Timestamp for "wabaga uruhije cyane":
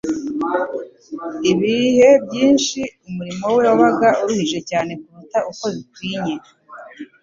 3.67-4.91